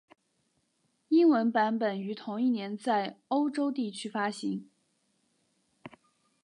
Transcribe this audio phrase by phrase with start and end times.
[1.09, 4.67] 英文版本于同一年在欧洲地区发行。